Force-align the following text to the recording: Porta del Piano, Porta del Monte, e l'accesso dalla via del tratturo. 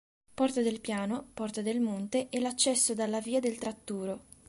Porta 0.33 0.61
del 0.61 0.81
Piano, 0.81 1.27
Porta 1.31 1.61
del 1.61 1.79
Monte, 1.79 2.25
e 2.31 2.39
l'accesso 2.39 2.95
dalla 2.95 3.21
via 3.21 3.39
del 3.39 3.59
tratturo. 3.59 4.23